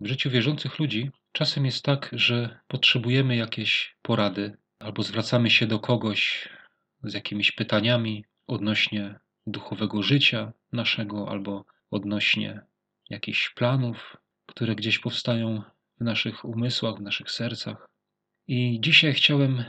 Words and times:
W 0.00 0.06
życiu 0.06 0.30
wierzących 0.30 0.78
ludzi 0.78 1.10
czasem 1.32 1.66
jest 1.66 1.84
tak, 1.84 2.10
że 2.12 2.60
potrzebujemy 2.68 3.36
jakiejś 3.36 3.96
porady 4.02 4.56
albo 4.78 5.02
zwracamy 5.02 5.50
się 5.50 5.66
do 5.66 5.78
kogoś 5.78 6.48
z 7.02 7.14
jakimiś 7.14 7.52
pytaniami 7.52 8.24
odnośnie 8.46 9.18
duchowego 9.46 10.02
życia 10.02 10.52
naszego 10.72 11.28
albo 11.28 11.64
odnośnie 11.90 12.60
jakichś 13.10 13.50
planów, 13.50 14.16
które 14.46 14.74
gdzieś 14.74 14.98
powstają 14.98 15.62
w 16.00 16.04
naszych 16.04 16.44
umysłach, 16.44 16.96
w 16.96 17.02
naszych 17.02 17.30
sercach. 17.30 17.88
I 18.48 18.78
dzisiaj 18.80 19.12
chciałem 19.12 19.64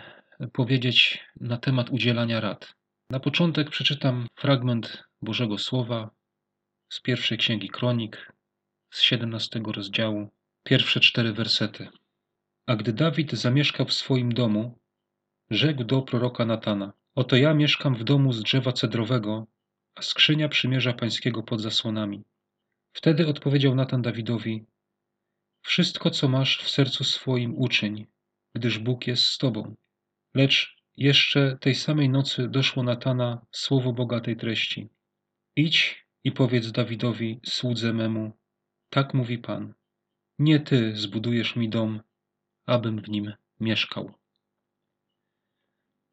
powiedzieć 0.54 1.25
na 1.39 1.57
temat 1.57 1.89
udzielania 1.89 2.39
rad. 2.39 2.73
Na 3.09 3.20
początek 3.20 3.70
przeczytam 3.70 4.27
fragment 4.36 5.04
Bożego 5.21 5.57
Słowa 5.57 6.09
z 6.89 7.02
pierwszej 7.02 7.38
księgi 7.38 7.70
Kronik, 7.70 8.32
z 8.91 9.01
17 9.01 9.61
rozdziału, 9.65 10.29
pierwsze 10.63 10.99
cztery 10.99 11.34
wersety. 11.34 11.88
A 12.66 12.75
gdy 12.75 12.93
Dawid 12.93 13.31
zamieszkał 13.31 13.85
w 13.85 13.93
swoim 13.93 14.33
domu, 14.33 14.79
rzekł 15.49 15.83
do 15.83 16.02
proroka 16.02 16.45
Natana: 16.45 16.93
Oto 17.16 17.35
ja 17.35 17.53
mieszkam 17.53 17.95
w 17.95 18.03
domu 18.03 18.33
z 18.33 18.43
drzewa 18.43 18.73
cedrowego, 18.73 19.47
a 19.95 20.02
skrzynia 20.02 20.49
przymierza 20.49 20.93
pańskiego 20.93 21.43
pod 21.43 21.61
zasłonami. 21.61 22.23
Wtedy 22.93 23.27
odpowiedział 23.27 23.75
Natan 23.75 24.02
Dawidowi: 24.02 24.66
Wszystko, 25.61 26.09
co 26.09 26.27
masz 26.27 26.63
w 26.63 26.69
sercu 26.69 27.03
swoim, 27.03 27.55
uczyń, 27.58 28.08
gdyż 28.55 28.80
Bóg 28.80 29.08
jest 29.08 29.23
z 29.23 29.38
tobą. 29.38 29.75
Lecz 30.33 30.75
jeszcze 30.97 31.58
tej 31.61 31.75
samej 31.75 32.09
nocy 32.09 32.47
doszło 32.49 32.83
Natana 32.83 33.45
słowo 33.52 33.94
bogatej 33.94 34.38
treści. 34.38 34.89
Idź 35.55 36.08
i 36.23 36.31
powiedz 36.31 36.71
Dawidowi, 36.71 37.39
słudze 37.45 37.94
memu, 37.94 38.41
tak 38.91 39.13
mówi 39.13 39.38
Pan. 39.38 39.73
Nie 40.40 40.59
ty 40.59 40.95
zbudujesz 40.95 41.55
mi 41.55 41.70
dom, 41.70 42.02
abym 42.66 43.02
w 43.02 43.09
nim 43.09 43.33
mieszkał. 43.59 44.14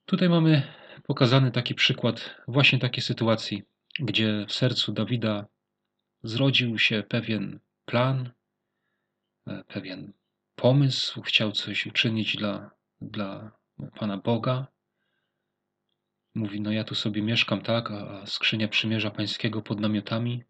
Tutaj 0.04 0.28
mamy 0.28 0.62
pokazany 1.02 1.50
taki 1.50 1.74
przykład 1.74 2.36
właśnie 2.48 2.78
takiej 2.78 3.02
sytuacji, 3.02 3.62
gdzie 3.98 4.46
w 4.48 4.52
sercu 4.52 4.92
Dawida 4.92 5.46
zrodził 6.22 6.78
się 6.78 7.02
pewien 7.08 7.60
plan, 7.84 8.30
e, 9.46 9.64
pewien 9.64 10.12
pomysł, 10.54 11.22
chciał 11.22 11.52
coś 11.52 11.86
uczynić 11.86 12.36
dla, 12.36 12.70
dla 13.00 13.52
Pana 13.98 14.16
Boga. 14.16 14.66
Mówi, 16.34 16.60
no 16.60 16.72
ja 16.72 16.84
tu 16.84 16.94
sobie 16.94 17.22
mieszkam, 17.22 17.62
tak, 17.62 17.90
a 17.90 18.26
skrzynia 18.26 18.68
przymierza 18.68 19.10
pańskiego 19.10 19.62
pod 19.62 19.80
namiotami. 19.80 20.44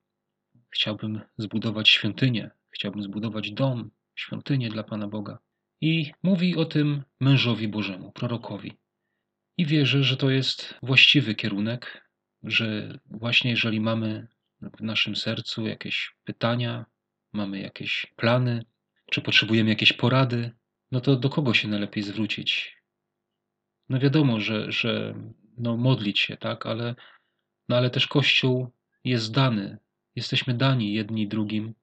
Chciałbym 0.70 1.20
zbudować 1.38 1.88
świątynię, 1.88 2.50
chciałbym 2.70 3.02
zbudować 3.02 3.52
dom, 3.52 3.90
świątynię 4.14 4.68
dla 4.68 4.82
Pana 4.82 5.08
Boga. 5.08 5.38
I 5.80 6.12
mówi 6.22 6.56
o 6.56 6.64
tym 6.64 7.02
mężowi 7.20 7.68
Bożemu, 7.68 8.12
prorokowi. 8.12 8.72
I 9.56 9.66
wierzę, 9.66 10.04
że 10.04 10.16
to 10.16 10.30
jest 10.30 10.74
właściwy 10.82 11.34
kierunek, 11.34 12.10
że 12.42 12.98
właśnie 13.06 13.50
jeżeli 13.50 13.80
mamy 13.80 14.28
w 14.60 14.82
naszym 14.82 15.16
sercu 15.16 15.66
jakieś 15.66 16.16
pytania, 16.24 16.86
mamy 17.32 17.60
jakieś 17.60 18.06
plany, 18.16 18.64
czy 19.10 19.22
potrzebujemy 19.22 19.70
jakieś 19.70 19.92
porady, 19.92 20.50
no 20.92 21.00
to 21.00 21.16
do 21.16 21.30
kogo 21.30 21.54
się 21.54 21.68
najlepiej 21.68 22.02
zwrócić? 22.02 22.78
No 23.88 23.98
wiadomo, 23.98 24.40
że, 24.40 24.72
że 24.72 25.14
no 25.58 25.76
modlić 25.76 26.18
się, 26.18 26.36
tak, 26.36 26.66
ale, 26.66 26.94
no 27.68 27.76
ale 27.76 27.90
też 27.90 28.06
Kościół 28.06 28.72
jest 29.04 29.32
dany. 29.32 29.78
Jesteśmy 30.18 30.54
dani 30.54 30.92
jedni 30.92 31.28
drugim, 31.28 31.74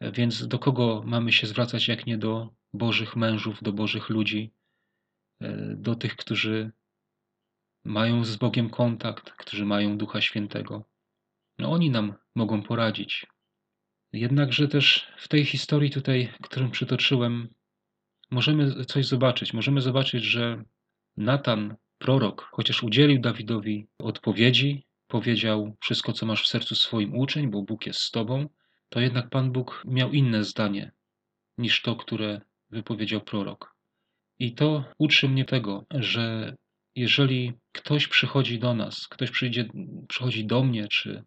więc 0.00 0.48
do 0.48 0.58
kogo 0.58 1.02
mamy 1.06 1.32
się 1.32 1.46
zwracać, 1.46 1.88
jak 1.88 2.06
nie 2.06 2.18
do 2.18 2.54
Bożych 2.72 3.16
mężów, 3.16 3.62
do 3.62 3.72
Bożych 3.72 4.08
ludzi, 4.08 4.52
do 5.76 5.94
tych, 5.94 6.16
którzy 6.16 6.70
mają 7.84 8.24
z 8.24 8.36
Bogiem 8.36 8.70
kontakt, 8.70 9.30
którzy 9.30 9.64
mają 9.64 9.98
Ducha 9.98 10.20
Świętego. 10.20 10.84
No 11.58 11.72
oni 11.72 11.90
nam 11.90 12.14
mogą 12.34 12.62
poradzić. 12.62 13.26
Jednakże 14.12 14.68
też 14.68 15.12
w 15.18 15.28
tej 15.28 15.44
historii 15.44 15.90
tutaj, 15.90 16.32
którą 16.42 16.70
przytoczyłem, 16.70 17.48
możemy 18.30 18.84
coś 18.84 19.06
zobaczyć. 19.06 19.52
Możemy 19.54 19.80
zobaczyć, 19.80 20.24
że 20.24 20.64
Natan, 21.16 21.76
prorok, 21.98 22.48
chociaż 22.52 22.82
udzielił 22.82 23.20
Dawidowi 23.20 23.86
odpowiedzi, 23.98 24.87
powiedział 25.08 25.76
wszystko, 25.80 26.12
co 26.12 26.26
masz 26.26 26.42
w 26.42 26.48
sercu 26.48 26.74
swoim 26.74 27.16
uczeń, 27.16 27.50
bo 27.50 27.62
Bóg 27.62 27.86
jest 27.86 28.00
z 28.00 28.10
tobą, 28.10 28.48
to 28.88 29.00
jednak 29.00 29.30
Pan 29.30 29.52
Bóg 29.52 29.82
miał 29.86 30.12
inne 30.12 30.44
zdanie 30.44 30.92
niż 31.58 31.82
to, 31.82 31.96
które 31.96 32.40
wypowiedział 32.70 33.20
prorok. 33.20 33.74
I 34.38 34.54
to 34.54 34.84
uczy 34.98 35.28
mnie 35.28 35.44
tego, 35.44 35.86
że 35.90 36.56
jeżeli 36.94 37.52
ktoś 37.72 38.08
przychodzi 38.08 38.58
do 38.58 38.74
nas, 38.74 39.08
ktoś 39.08 39.30
przyjdzie, 39.30 39.68
przychodzi 40.08 40.44
do 40.44 40.62
mnie, 40.62 40.88
czy, 40.88 41.24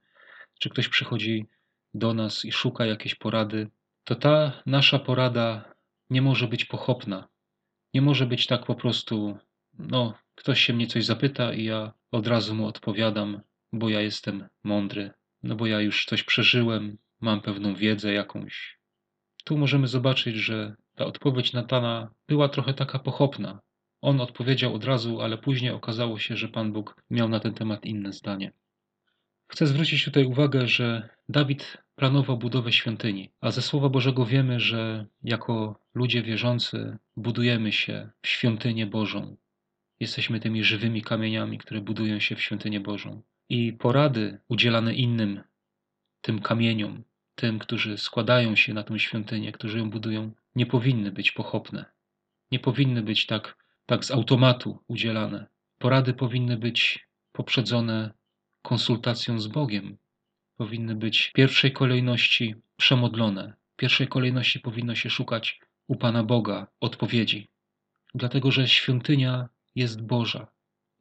czy 0.59 0.69
ktoś 0.69 0.89
przychodzi 0.89 1.45
do 1.93 2.13
nas 2.13 2.45
i 2.45 2.51
szuka 2.51 2.85
jakiejś 2.85 3.15
porady, 3.15 3.67
to 4.03 4.15
ta 4.15 4.63
nasza 4.65 4.99
porada 4.99 5.73
nie 6.09 6.21
może 6.21 6.47
być 6.47 6.65
pochopna. 6.65 7.27
Nie 7.93 8.01
może 8.01 8.25
być 8.25 8.47
tak 8.47 8.65
po 8.65 8.75
prostu, 8.75 9.37
no, 9.73 10.13
ktoś 10.35 10.61
się 10.61 10.73
mnie 10.73 10.87
coś 10.87 11.05
zapyta 11.05 11.53
i 11.53 11.63
ja 11.63 11.93
od 12.11 12.27
razu 12.27 12.55
mu 12.55 12.67
odpowiadam, 12.67 13.41
bo 13.73 13.89
ja 13.89 14.01
jestem 14.01 14.47
mądry, 14.63 15.11
no 15.43 15.55
bo 15.55 15.67
ja 15.67 15.81
już 15.81 16.05
coś 16.05 16.23
przeżyłem, 16.23 16.97
mam 17.21 17.41
pewną 17.41 17.75
wiedzę 17.75 18.13
jakąś. 18.13 18.79
Tu 19.43 19.57
możemy 19.57 19.87
zobaczyć, 19.87 20.35
że 20.35 20.75
ta 20.95 21.05
odpowiedź 21.05 21.53
Natana 21.53 22.11
była 22.27 22.49
trochę 22.49 22.73
taka 22.73 22.99
pochopna. 22.99 23.59
On 24.01 24.21
odpowiedział 24.21 24.73
od 24.73 24.83
razu, 24.83 25.21
ale 25.21 25.37
później 25.37 25.71
okazało 25.71 26.19
się, 26.19 26.37
że 26.37 26.47
Pan 26.47 26.71
Bóg 26.73 27.03
miał 27.09 27.29
na 27.29 27.39
ten 27.39 27.53
temat 27.53 27.85
inne 27.85 28.13
zdanie. 28.13 28.51
Chcę 29.47 29.67
zwrócić 29.67 30.05
tutaj 30.05 30.25
uwagę, 30.25 30.67
że 30.67 31.09
Dawid 31.29 31.77
planował 31.95 32.37
budowę 32.37 32.71
świątyni, 32.71 33.31
a 33.41 33.51
ze 33.51 33.61
Słowa 33.61 33.89
Bożego 33.89 34.25
wiemy, 34.25 34.59
że 34.59 35.05
jako 35.23 35.79
ludzie 35.93 36.21
wierzący 36.21 36.97
budujemy 37.17 37.71
się 37.71 38.09
w 38.21 38.27
świątynię 38.27 38.85
Bożą. 38.87 39.37
Jesteśmy 39.99 40.39
tymi 40.39 40.63
żywymi 40.63 41.01
kamieniami, 41.01 41.57
które 41.57 41.81
budują 41.81 42.19
się 42.19 42.35
w 42.35 42.41
świątynię 42.41 42.79
Bożą. 42.79 43.21
I 43.51 43.73
porady 43.73 44.39
udzielane 44.47 44.93
innym, 44.93 45.43
tym 46.21 46.41
kamieniom, 46.41 47.03
tym, 47.35 47.59
którzy 47.59 47.97
składają 47.97 48.55
się 48.55 48.73
na 48.73 48.83
tę 48.83 48.99
świątynię, 48.99 49.51
którzy 49.51 49.77
ją 49.77 49.89
budują, 49.89 50.31
nie 50.55 50.65
powinny 50.65 51.11
być 51.11 51.31
pochopne. 51.31 51.85
Nie 52.51 52.59
powinny 52.59 53.01
być 53.01 53.25
tak, 53.25 53.57
tak 53.85 54.05
z 54.05 54.11
automatu 54.11 54.79
udzielane. 54.87 55.47
Porady 55.77 56.13
powinny 56.13 56.57
być 56.57 57.07
poprzedzone 57.31 58.13
konsultacją 58.61 59.39
z 59.39 59.47
Bogiem. 59.47 59.97
Powinny 60.57 60.95
być 60.95 61.21
w 61.21 61.33
pierwszej 61.33 61.71
kolejności 61.71 62.55
przemodlone. 62.77 63.53
W 63.73 63.75
pierwszej 63.75 64.07
kolejności 64.07 64.59
powinno 64.59 64.95
się 64.95 65.09
szukać 65.09 65.59
u 65.87 65.95
Pana 65.95 66.23
Boga 66.23 66.67
odpowiedzi. 66.79 67.47
Dlatego, 68.15 68.51
że 68.51 68.67
świątynia 68.67 69.49
jest 69.75 70.01
Boża. 70.01 70.47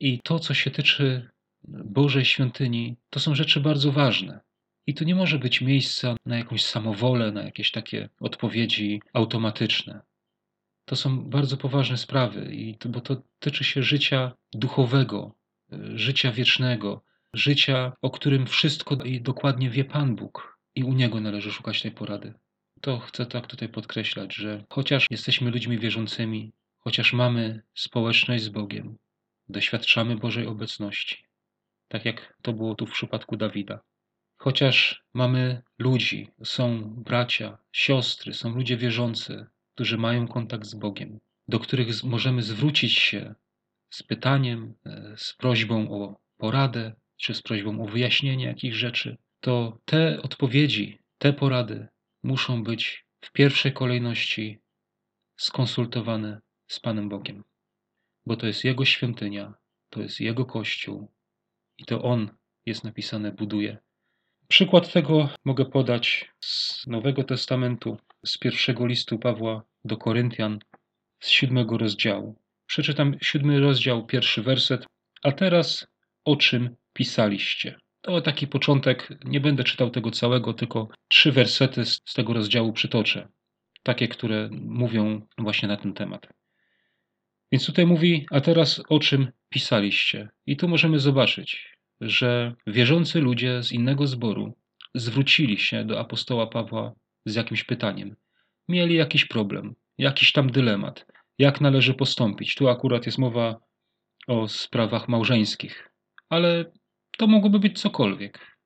I 0.01 0.21
to, 0.25 0.39
co 0.39 0.55
się 0.55 0.71
tyczy 0.71 1.31
Bożej 1.69 2.25
świątyni, 2.25 2.97
to 3.11 3.21
są 3.21 3.35
rzeczy 3.35 3.61
bardzo 3.61 3.93
ważne. 3.93 4.41
I 4.87 4.95
tu 4.95 5.05
nie 5.05 5.15
może 5.15 5.39
być 5.39 5.61
miejsca 5.61 6.17
na 6.27 6.39
jakąś 6.39 6.65
samowolę, 6.65 7.33
na 7.33 7.43
jakieś 7.43 7.71
takie 7.71 8.09
odpowiedzi 8.21 9.03
automatyczne. 9.13 10.01
To 10.85 10.97
są 10.97 11.31
bardzo 11.31 11.57
poważne 11.57 11.97
sprawy, 11.97 12.55
i 12.55 12.79
to, 12.79 12.89
bo 12.89 13.01
to 13.01 13.23
tyczy 13.39 13.65
się 13.65 13.83
życia 13.83 14.33
duchowego, 14.53 15.35
życia 15.95 16.33
wiecznego, 16.33 17.05
życia, 17.35 17.93
o 18.03 18.11
którym 18.11 18.47
wszystko 18.47 18.95
i 18.95 19.21
dokładnie 19.21 19.71
wie 19.71 19.85
Pan 19.85 20.17
Bóg 20.17 20.59
i 20.75 20.85
u 20.85 20.93
Niego 20.93 21.21
należy 21.21 21.53
szukać 21.53 21.83
tej 21.83 21.91
porady. 21.91 22.35
To 22.81 22.99
chcę 22.99 23.27
tak 23.27 23.47
tutaj 23.47 23.69
podkreślać, 23.69 24.35
że 24.35 24.65
chociaż 24.71 25.07
jesteśmy 25.11 25.51
ludźmi 25.51 25.79
wierzącymi, 25.79 26.53
chociaż 26.79 27.13
mamy 27.13 27.63
społeczność 27.75 28.45
z 28.45 28.49
Bogiem, 28.49 28.99
doświadczamy 29.49 30.17
Bożej 30.17 30.47
obecności, 30.47 31.25
tak 31.91 32.05
jak 32.05 32.35
to 32.43 32.53
było 32.53 32.75
tu 32.75 32.87
w 32.87 32.93
przypadku 32.93 33.37
Dawida. 33.37 33.81
Chociaż 34.37 35.05
mamy 35.15 35.63
ludzi, 35.79 36.29
są 36.45 36.95
bracia, 36.95 37.59
siostry, 37.73 38.35
są 38.35 38.55
ludzie 38.55 38.77
wierzący, 38.77 39.47
którzy 39.75 39.99
mają 39.99 40.29
kontakt 40.29 40.67
z 40.67 40.75
Bogiem, 40.75 41.21
do 41.49 41.61
których 41.61 42.05
możemy 42.05 42.43
zwrócić 42.43 42.93
się 42.99 43.35
z 43.91 44.03
pytaniem, 44.03 44.75
e, 44.87 45.15
z 45.17 45.35
prośbą 45.35 45.91
o 45.91 46.21
poradę, 46.37 46.95
czy 47.17 47.35
z 47.35 47.43
prośbą 47.43 47.83
o 47.83 47.87
wyjaśnienie 47.87 48.45
jakichś 48.45 48.77
rzeczy, 48.77 49.17
to 49.41 49.79
te 49.85 50.23
odpowiedzi, 50.23 50.99
te 51.19 51.33
porady 51.33 51.89
muszą 52.23 52.65
być 52.65 53.07
w 53.21 53.33
pierwszej 53.33 53.73
kolejności 53.73 54.59
skonsultowane 55.37 56.41
z 56.69 56.81
Panem 56.81 57.09
Bogiem, 57.09 57.45
bo 58.27 58.37
to 58.37 58.47
jest 58.47 58.65
Jego 58.65 58.85
świątynia, 58.85 59.55
to 59.91 60.03
jest 60.03 60.21
Jego 60.21 60.45
kościół 60.45 61.13
i 61.81 61.85
to 61.85 62.03
On 62.03 62.31
jest 62.67 62.85
napisane 62.85 63.33
buduje. 63.33 63.79
Przykład 64.49 64.93
tego 64.93 65.29
mogę 65.45 65.65
podać 65.65 66.31
z 66.41 66.87
Nowego 66.87 67.25
Testamentu, 67.25 67.97
z 68.27 68.39
pierwszego 68.39 68.87
listu 68.87 69.19
Pawła 69.19 69.63
do 69.85 69.97
Koryntian 69.97 70.59
z 71.21 71.29
siódmego 71.29 71.79
rozdziału. 71.79 72.39
Przeczytam 72.67 73.17
siódmy 73.23 73.61
rozdział, 73.61 74.07
pierwszy 74.07 74.43
werset. 74.43 74.87
A 75.23 75.33
teraz 75.33 75.87
o 76.25 76.37
czym 76.37 76.77
pisaliście? 76.93 77.79
To 78.01 78.21
taki 78.21 78.47
początek, 78.47 79.09
nie 79.25 79.41
będę 79.41 79.65
czytał 79.65 79.91
tego 79.91 80.11
całego, 80.11 80.55
tylko 80.55 80.89
trzy 81.09 81.33
wersety 81.33 81.85
z, 81.85 82.01
z 82.05 82.15
tego 82.15 82.33
rozdziału 82.33 82.73
przytoczę. 82.73 83.29
Takie, 83.83 84.09
które 84.09 84.49
mówią 84.53 85.27
właśnie 85.39 85.69
na 85.69 85.77
ten 85.77 85.93
temat. 85.93 86.29
Więc 87.53 87.67
tutaj 87.67 87.87
mówi, 87.87 88.27
a 88.31 88.41
teraz 88.41 88.83
o 88.89 88.99
czym 88.99 89.33
pisaliście? 89.51 90.29
I 90.47 90.57
tu 90.57 90.69
możemy 90.69 90.99
zobaczyć, 90.99 91.77
że 92.01 92.55
wierzący 92.67 93.21
ludzie 93.21 93.63
z 93.63 93.73
innego 93.73 94.07
zboru 94.07 94.57
zwrócili 94.95 95.59
się 95.59 95.85
do 95.85 96.01
apostoła 96.01 96.47
Pawła 96.47 96.93
z 97.25 97.35
jakimś 97.35 97.65
pytaniem. 97.65 98.17
Mieli 98.69 98.95
jakiś 98.95 99.25
problem, 99.25 99.75
jakiś 99.99 100.33
tam 100.33 100.51
dylemat, 100.51 101.07
jak 101.39 101.61
należy 101.61 101.95
postąpić. 101.95 102.55
Tu 102.55 102.69
akurat 102.69 103.07
jest 103.07 103.19
mowa 103.19 103.61
o 104.27 104.49
sprawach 104.49 105.09
małżeńskich, 105.09 105.91
ale 106.29 106.73
to 107.19 107.27
mogłoby 107.27 107.59
być 107.59 107.81
cokolwiek. 107.81 108.57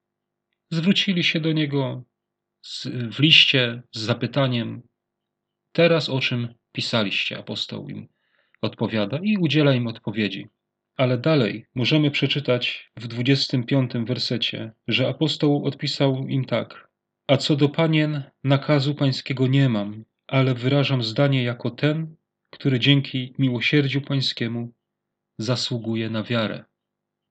Zwrócili 0.70 1.24
się 1.24 1.40
do 1.40 1.52
niego 1.52 2.04
z, 2.62 2.86
w 2.86 3.20
liście 3.20 3.82
z 3.92 4.00
zapytaniem: 4.00 4.82
Teraz 5.72 6.08
o 6.08 6.20
czym 6.20 6.54
pisaliście? 6.72 7.38
Apostoł 7.38 7.88
im 7.88 8.08
odpowiada 8.62 9.18
i 9.22 9.36
udziela 9.36 9.74
im 9.74 9.86
odpowiedzi. 9.86 10.48
Ale 10.96 11.18
dalej 11.18 11.66
możemy 11.74 12.10
przeczytać 12.10 12.90
w 12.96 13.06
25 13.06 13.92
wersecie, 13.92 14.72
że 14.88 15.08
apostoł 15.08 15.64
odpisał 15.64 16.26
im 16.28 16.44
tak: 16.44 16.88
A 17.26 17.36
co 17.36 17.56
do 17.56 17.68
panien, 17.68 18.22
nakazu 18.44 18.94
pańskiego 18.94 19.46
nie 19.46 19.68
mam, 19.68 20.04
ale 20.26 20.54
wyrażam 20.54 21.02
zdanie 21.02 21.42
jako 21.42 21.70
ten, 21.70 22.16
który 22.50 22.80
dzięki 22.80 23.34
miłosierdziu 23.38 24.00
pańskiemu 24.00 24.72
zasługuje 25.38 26.10
na 26.10 26.22
wiarę. 26.22 26.64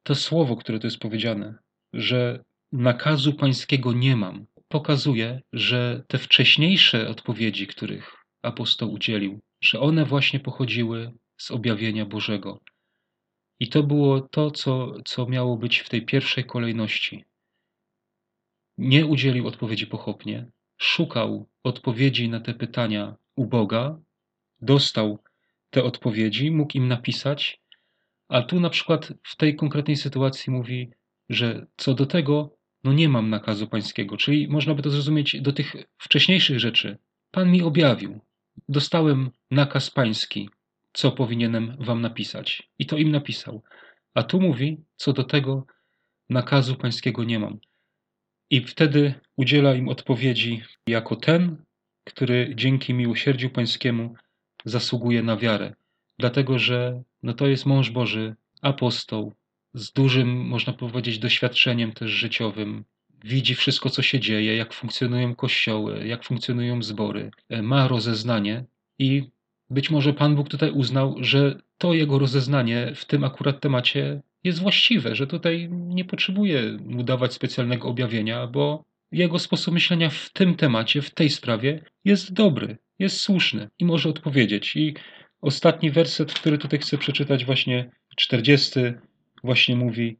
To 0.04 0.16
słowo, 0.16 0.56
które 0.56 0.80
tu 0.80 0.88
jest 0.88 1.00
powiedziane, 1.00 1.56
że 1.94 2.44
nakazu 2.72 3.34
pańskiego 3.34 3.94
nie 3.94 4.16
mam, 4.16 4.46
pokazuje, 4.68 5.42
że 5.54 6.04
te 6.08 6.18
wcześniejsze 6.18 7.10
odpowiedzi, 7.10 7.68
których 7.68 8.26
apostoł 8.42 8.92
udzielił, 8.94 9.40
że 9.64 9.80
one 9.80 10.06
właśnie 10.06 10.40
pochodziły 10.40 11.12
z 11.38 11.52
objawienia 11.52 12.06
Bożego. 12.06 12.60
I 13.60 13.68
to 13.68 13.84
było 13.84 14.22
to, 14.22 14.52
co, 14.52 14.94
co 15.06 15.26
miało 15.26 15.58
być 15.58 15.80
w 15.80 15.90
tej 15.90 16.06
pierwszej 16.06 16.46
kolejności. 16.46 17.26
Nie 18.78 19.06
udzielił 19.06 19.48
odpowiedzi 19.48 19.88
pochopnie, 19.88 20.52
szukał 20.78 21.50
odpowiedzi 21.64 22.30
na 22.30 22.40
te 22.40 22.54
pytania 22.54 23.16
u 23.36 23.46
Boga, 23.46 24.00
dostał 24.62 25.20
te 25.70 25.84
odpowiedzi, 25.84 26.52
mógł 26.52 26.78
im 26.78 26.88
napisać, 26.88 27.62
a 28.30 28.42
tu 28.42 28.60
na 28.60 28.70
przykład 28.70 29.14
w 29.24 29.36
tej 29.36 29.56
konkretnej 29.56 29.96
sytuacji 29.96 30.54
mówi, 30.54 30.92
że 31.30 31.66
co 31.78 31.94
do 31.94 32.06
tego, 32.06 32.58
no 32.84 32.94
nie 32.94 33.10
mam 33.10 33.30
nakazu 33.30 33.68
pańskiego, 33.68 34.18
czyli 34.18 34.48
można 34.48 34.76
by 34.76 34.82
to 34.82 34.90
zrozumieć 34.90 35.42
do 35.42 35.54
tych 35.54 35.76
wcześniejszych 35.98 36.60
rzeczy. 36.60 36.98
Pan 37.32 37.52
mi 37.52 37.62
objawił. 37.62 38.20
Dostałem 38.70 39.32
nakaz 39.52 39.92
pański, 39.92 40.50
co 40.94 41.12
powinienem 41.12 41.78
wam 41.80 42.02
napisać. 42.02 42.70
I 42.80 42.86
to 42.86 42.98
im 42.98 43.12
napisał. 43.12 43.64
A 44.14 44.24
tu 44.24 44.42
mówi, 44.42 44.78
co 44.96 45.14
do 45.14 45.24
tego 45.24 45.66
nakazu 46.30 46.76
pańskiego 46.76 47.24
nie 47.24 47.40
mam. 47.40 47.60
I 48.50 48.62
wtedy 48.62 49.14
udziela 49.36 49.76
im 49.76 49.90
odpowiedzi 49.90 50.62
jako 50.88 51.16
ten, 51.16 51.64
który 52.04 52.54
dzięki 52.56 52.94
miłosierdziu 52.94 53.50
pańskiemu 53.50 54.16
zasługuje 54.66 55.24
na 55.24 55.38
wiarę. 55.38 55.74
Dlatego, 56.20 56.60
że 56.60 57.04
no 57.24 57.34
to 57.34 57.48
jest 57.48 57.66
mąż 57.66 57.90
Boży, 57.90 58.36
apostoł, 58.62 59.34
z 59.74 59.92
dużym, 59.92 60.48
można 60.48 60.74
powiedzieć, 60.74 61.20
doświadczeniem 61.20 61.94
też 61.94 62.12
życiowym. 62.12 62.86
Widzi 63.24 63.56
wszystko, 63.56 63.90
co 63.90 64.02
się 64.02 64.20
dzieje, 64.20 64.56
jak 64.56 64.74
funkcjonują 64.74 65.36
kościoły, 65.36 66.08
jak 66.08 66.24
funkcjonują 66.24 66.84
zbory. 66.84 67.32
E, 67.50 67.62
ma 67.62 67.88
rozeznanie 67.88 68.66
i 69.00 69.30
być 69.74 69.90
może 69.90 70.14
Pan 70.14 70.36
Bóg 70.36 70.50
tutaj 70.50 70.72
uznał, 70.72 71.16
że 71.20 71.62
to 71.78 71.94
jego 71.94 72.20
rozeznanie 72.20 72.92
w 72.96 73.06
tym 73.06 73.24
akurat 73.24 73.62
temacie 73.62 74.22
jest 74.44 74.60
właściwe, 74.60 75.16
że 75.16 75.28
tutaj 75.28 75.70
nie 75.72 76.06
potrzebuje 76.06 76.78
mu 76.86 77.04
dawać 77.04 77.34
specjalnego 77.34 77.88
objawienia, 77.88 78.48
bo 78.48 78.84
jego 79.12 79.40
sposób 79.40 79.74
myślenia 79.74 80.10
w 80.10 80.30
tym 80.34 80.56
temacie, 80.56 81.02
w 81.02 81.10
tej 81.10 81.30
sprawie 81.30 81.84
jest 82.06 82.34
dobry, 82.34 82.78
jest 83.00 83.22
słuszny 83.22 83.70
i 83.80 83.86
może 83.86 84.10
odpowiedzieć. 84.10 84.76
I 84.76 84.94
ostatni 85.42 85.92
werset, 85.92 86.34
który 86.34 86.58
tutaj 86.58 86.80
chcę 86.80 86.98
przeczytać, 86.98 87.46
właśnie 87.46 87.92
40, 88.16 88.80
właśnie 89.44 89.76
mówi, 89.76 90.18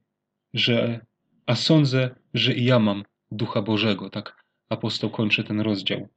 że 0.54 1.06
a 1.46 1.56
sądzę, 1.56 2.16
że 2.34 2.54
i 2.54 2.66
ja 2.66 2.80
mam 2.80 3.04
Ducha 3.32 3.62
Bożego. 3.62 4.10
Tak 4.10 4.44
apostoł 4.70 5.10
kończy 5.10 5.44
ten 5.44 5.62
rozdział. 5.62 6.10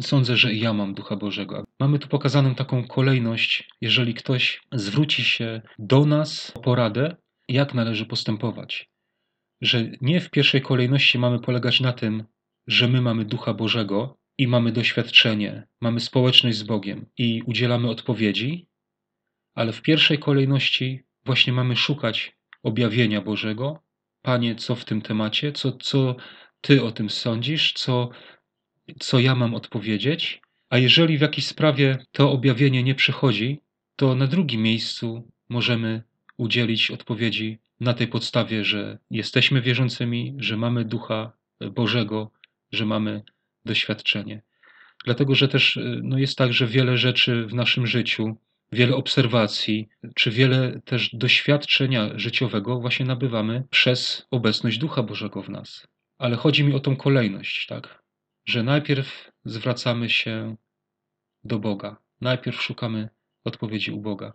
Sądzę, 0.00 0.36
że 0.36 0.52
i 0.52 0.60
ja 0.60 0.72
mam 0.72 0.94
Ducha 0.94 1.16
Bożego. 1.16 1.64
Mamy 1.80 1.98
tu 1.98 2.08
pokazaną 2.08 2.54
taką 2.54 2.86
kolejność, 2.86 3.68
jeżeli 3.80 4.14
ktoś 4.14 4.60
zwróci 4.72 5.24
się 5.24 5.62
do 5.78 6.06
nas 6.06 6.52
o 6.56 6.60
poradę, 6.60 7.16
jak 7.48 7.74
należy 7.74 8.06
postępować. 8.06 8.90
Że 9.60 9.90
nie 10.00 10.20
w 10.20 10.30
pierwszej 10.30 10.62
kolejności 10.62 11.18
mamy 11.18 11.38
polegać 11.40 11.80
na 11.80 11.92
tym, 11.92 12.24
że 12.66 12.88
my 12.88 13.00
mamy 13.00 13.24
Ducha 13.24 13.54
Bożego 13.54 14.18
i 14.38 14.46
mamy 14.46 14.72
doświadczenie, 14.72 15.66
mamy 15.80 16.00
społeczność 16.00 16.58
z 16.58 16.62
Bogiem 16.62 17.06
i 17.18 17.42
udzielamy 17.46 17.90
odpowiedzi, 17.90 18.68
ale 19.54 19.72
w 19.72 19.82
pierwszej 19.82 20.18
kolejności 20.18 21.04
właśnie 21.24 21.52
mamy 21.52 21.76
szukać 21.76 22.38
objawienia 22.62 23.20
Bożego. 23.20 23.82
Panie, 24.22 24.54
co 24.54 24.74
w 24.74 24.84
tym 24.84 25.02
temacie, 25.02 25.52
co, 25.52 25.72
co 25.72 26.16
Ty 26.60 26.84
o 26.84 26.92
tym 26.92 27.10
sądzisz, 27.10 27.72
co 27.72 28.10
co 28.98 29.20
ja 29.20 29.34
mam 29.34 29.54
odpowiedzieć, 29.54 30.40
a 30.70 30.78
jeżeli 30.78 31.18
w 31.18 31.20
jakiejś 31.20 31.46
sprawie 31.46 31.98
to 32.12 32.32
objawienie 32.32 32.82
nie 32.82 32.94
przychodzi, 32.94 33.60
to 33.96 34.14
na 34.14 34.26
drugim 34.26 34.62
miejscu 34.62 35.30
możemy 35.48 36.02
udzielić 36.36 36.90
odpowiedzi 36.90 37.58
na 37.80 37.94
tej 37.94 38.08
podstawie, 38.08 38.64
że 38.64 38.98
jesteśmy 39.10 39.62
wierzącymi, 39.62 40.34
że 40.38 40.56
mamy 40.56 40.84
Ducha 40.84 41.32
Bożego, 41.72 42.30
że 42.72 42.86
mamy 42.86 43.22
doświadczenie. 43.64 44.42
Dlatego, 45.04 45.34
że 45.34 45.48
też 45.48 45.78
no 46.02 46.18
jest 46.18 46.38
tak, 46.38 46.52
że 46.52 46.66
wiele 46.66 46.98
rzeczy 46.98 47.46
w 47.46 47.54
naszym 47.54 47.86
życiu, 47.86 48.36
wiele 48.72 48.96
obserwacji, 48.96 49.88
czy 50.14 50.30
wiele 50.30 50.80
też 50.84 51.10
doświadczenia 51.12 52.10
życiowego 52.18 52.80
właśnie 52.80 53.06
nabywamy 53.06 53.64
przez 53.70 54.26
obecność 54.30 54.78
Ducha 54.78 55.02
Bożego 55.02 55.42
w 55.42 55.48
nas. 55.48 55.86
Ale 56.18 56.36
chodzi 56.36 56.64
mi 56.64 56.74
o 56.74 56.80
tą 56.80 56.96
kolejność, 56.96 57.66
tak? 57.66 58.02
Że 58.48 58.62
najpierw 58.62 59.32
zwracamy 59.44 60.10
się 60.10 60.56
do 61.44 61.58
Boga, 61.58 61.96
najpierw 62.20 62.62
szukamy 62.62 63.08
odpowiedzi 63.44 63.92
u 63.92 64.00
Boga. 64.00 64.32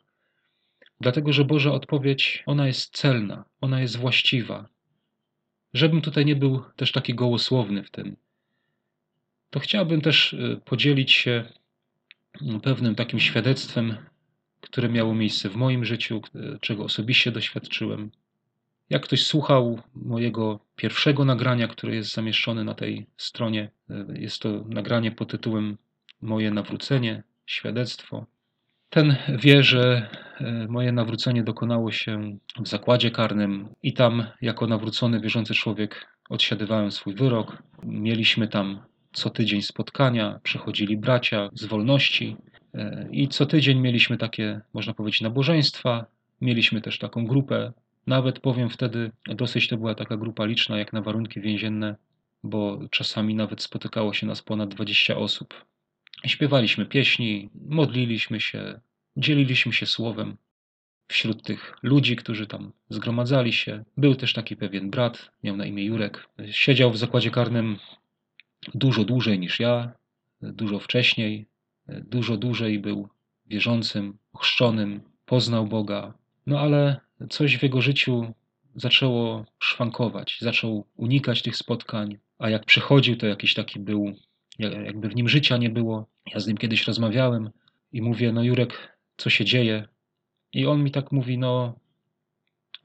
Dlatego, 1.02 1.34
że 1.34 1.46
Boża 1.46 1.72
odpowiedź, 1.72 2.44
ona 2.46 2.68
jest 2.68 2.98
celna, 2.98 3.46
ona 3.62 3.82
jest 3.82 3.98
właściwa. 3.98 4.70
Żebym 5.74 6.02
tutaj 6.02 6.26
nie 6.26 6.36
był 6.36 6.64
też 6.76 6.92
taki 6.92 7.16
gołosłowny 7.16 7.84
w 7.84 7.92
tym, 7.92 8.16
to 9.50 9.60
chciałbym 9.60 10.02
też 10.02 10.34
y, 10.34 10.62
podzielić 10.66 11.12
się 11.12 11.46
mm, 12.42 12.62
pewnym 12.62 12.96
takim 12.96 13.20
świadectwem, 13.20 13.98
które 14.62 14.90
miało 14.90 15.16
miejsce 15.16 15.50
w 15.50 15.56
moim 15.56 15.86
życiu, 15.86 16.22
czego 16.62 16.84
osobiście 16.84 17.32
doświadczyłem. 17.32 18.12
Jak 18.94 19.04
ktoś 19.04 19.26
słuchał 19.26 19.80
mojego 19.96 20.60
pierwszego 20.76 21.26
nagrania, 21.26 21.68
które 21.68 21.96
jest 21.96 22.14
zamieszczone 22.14 22.64
na 22.64 22.74
tej 22.74 23.06
stronie, 23.18 23.72
e, 23.90 24.06
jest 24.14 24.42
to 24.42 24.50
nagranie 24.70 25.12
pod 25.12 25.32
tytułem 25.32 25.78
Moje 26.22 26.52
nawrócenie, 26.52 27.24
świadectwo. 27.46 28.26
Ten 28.90 29.16
wie, 29.30 29.64
że 29.64 30.10
e, 30.40 30.68
moje 30.68 30.92
nawrócenie 30.92 31.44
dokonało 31.44 31.92
się 31.92 32.38
w 32.60 32.68
zakładzie 32.68 33.12
karnym 33.12 33.70
i 33.84 33.94
tam, 33.94 34.24
jako 34.42 34.68
nawrócony, 34.68 35.20
wierzący 35.20 35.54
człowiek, 35.54 36.08
odsiadywałem 36.30 36.92
swój 36.92 37.16
wyrok. 37.16 37.64
Mieliśmy 37.84 38.48
tam 38.48 38.80
co 39.14 39.30
tydzień 39.30 39.62
spotkania, 39.62 40.40
przychodzili 40.44 40.98
bracia 40.98 41.50
z 41.54 41.66
wolności 41.66 42.38
e, 42.74 43.08
i 43.12 43.28
co 43.28 43.46
tydzień 43.46 43.80
mieliśmy 43.80 44.18
takie, 44.18 44.62
można 44.74 44.94
powiedzieć, 44.94 45.22
nabożeństwa. 45.22 46.06
Mieliśmy 46.42 46.82
też 46.82 47.00
taką 47.00 47.28
grupę 47.28 47.74
nawet 48.08 48.40
powiem 48.40 48.70
wtedy, 48.70 49.12
dosyć 49.26 49.68
to 49.68 49.78
była 49.78 49.96
taka 49.96 50.18
grupa 50.18 50.46
liczna 50.46 50.78
jak 50.78 50.94
na 50.94 51.02
warunki 51.02 51.42
więzienne, 51.42 51.96
bo 52.44 52.80
czasami 52.92 53.36
nawet 53.36 53.62
spotykało 53.62 54.14
się 54.14 54.28
nas 54.28 54.42
ponad 54.42 54.70
20 54.70 55.18
osób. 55.18 55.66
Śpiewaliśmy 56.26 56.86
pieśni, 56.86 57.50
modliliśmy 57.70 58.42
się, 58.42 58.80
dzieliliśmy 59.18 59.74
się 59.74 59.86
słowem. 59.86 60.38
Wśród 61.08 61.44
tych 61.44 61.78
ludzi, 61.84 62.16
którzy 62.16 62.48
tam 62.48 62.72
zgromadzali 62.90 63.54
się, 63.54 63.84
był 63.98 64.16
też 64.16 64.34
taki 64.34 64.56
pewien 64.56 64.90
brat, 64.90 65.32
miał 65.44 65.58
na 65.58 65.66
imię 65.66 65.86
Jurek. 65.86 66.30
Siedział 66.52 66.92
w 66.92 66.98
zakładzie 66.98 67.32
karnym 67.32 67.78
dużo 68.74 69.04
dłużej 69.04 69.40
niż 69.40 69.60
ja, 69.60 69.92
dużo 70.42 70.80
wcześniej, 70.80 71.46
dużo 71.88 72.38
dłużej 72.38 72.80
był 72.80 73.10
wierzącym, 73.46 74.18
chrzczonym, 74.40 75.02
poznał 75.26 75.68
Boga. 75.68 76.14
No 76.46 76.60
ale 76.60 77.00
coś 77.30 77.58
w 77.58 77.64
jego 77.64 77.82
życiu 77.82 78.34
zaczęło 78.76 79.46
szwankować, 79.60 80.38
zaczął 80.42 80.88
unikać 80.96 81.42
tych 81.42 81.56
spotkań, 81.56 82.18
a 82.40 82.50
jak 82.50 82.66
przychodził, 82.66 83.16
to 83.18 83.28
jakiś 83.28 83.54
taki 83.54 83.80
był, 83.80 84.16
jakby 84.60 85.10
w 85.10 85.16
nim 85.16 85.30
życia 85.30 85.58
nie 85.58 85.70
było. 85.70 86.08
Ja 86.34 86.40
z 86.40 86.48
nim 86.48 86.58
kiedyś 86.58 86.88
rozmawiałem 86.88 87.50
i 87.92 88.02
mówię, 88.02 88.32
no 88.32 88.44
Jurek, 88.44 88.98
co 89.18 89.30
się 89.30 89.46
dzieje? 89.46 89.88
I 90.54 90.66
on 90.66 90.84
mi 90.84 90.92
tak 90.92 91.12
mówi, 91.12 91.38
no 91.38 91.80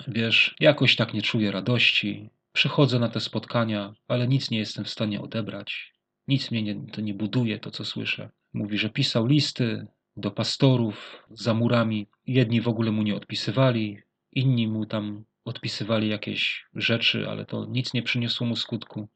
wiesz, 0.09 0.55
jakoś 0.61 0.97
tak 0.97 1.15
nie 1.15 1.23
czuję 1.23 1.51
radości, 1.51 2.31
przychodzę 2.53 2.99
na 2.99 3.09
te 3.09 3.21
spotkania, 3.21 3.95
ale 4.09 4.29
nic 4.29 4.51
nie 4.51 4.59
jestem 4.59 4.85
w 4.85 4.91
stanie 4.91 5.21
odebrać. 5.21 5.93
Nic 6.29 6.51
mnie 6.51 6.63
nie, 6.63 6.93
to 6.93 7.01
nie 7.01 7.15
buduje, 7.15 7.59
to 7.59 7.71
co 7.71 7.85
słyszę. 7.85 8.31
Mówi, 8.53 8.79
że 8.79 8.91
pisał 8.91 9.27
listy 9.27 9.87
do 10.17 10.31
pastorów 10.31 11.25
za 11.31 11.55
murami. 11.55 12.07
Jedni 12.27 12.61
w 12.61 12.69
ogóle 12.69 12.93
mu 12.93 13.03
nie 13.03 13.17
odpisywali, 13.17 13.99
inni 14.33 14.69
mu 14.69 14.87
tam 14.87 15.25
odpisywali 15.45 16.09
jakieś 16.09 16.67
rzeczy, 16.75 17.29
ale 17.29 17.47
to 17.47 17.65
nic 17.65 17.95
nie 17.95 18.03
przyniosło 18.03 18.47
mu 18.47 18.57
skutku. 18.57 19.09